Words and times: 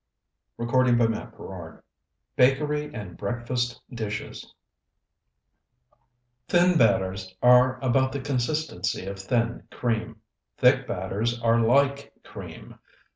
BAKERY 0.57 0.91
AND 0.97 0.97
BREAKFAST 0.97 1.35
DISHES 1.39 1.83
BAKERY 2.35 2.91
AND 2.95 3.17
BREAKFAST 3.17 3.79
DISHES 3.93 4.55
Thin 6.47 6.75
batters 6.75 7.35
are 7.43 7.79
about 7.83 8.11
the 8.11 8.19
consistency 8.19 9.05
of 9.05 9.19
thin 9.19 9.67
cream. 9.69 10.19
Thick 10.57 10.87
batters 10.87 11.39
are 11.43 11.59
like 11.59 12.11
cream. 12.23 12.79